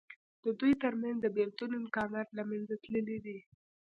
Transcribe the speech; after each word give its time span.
د 0.43 0.45
دوی 0.59 0.73
تر 0.83 0.93
منځ 1.01 1.17
د 1.21 1.27
بېلتون 1.37 1.71
امکانات 1.81 2.27
له 2.37 2.43
منځه 2.49 2.75
تللي 2.83 3.17
دي. 3.25 3.37